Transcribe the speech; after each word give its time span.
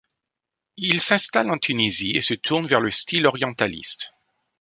Il 0.77 0.99
s'installe 0.99 1.51
en 1.51 1.57
Tunisie 1.57 2.13
et 2.15 2.21
se 2.21 2.33
tourne 2.33 2.65
vers 2.65 2.79
le 2.81 2.89
style 2.89 3.27
orientaliste. 3.27 4.09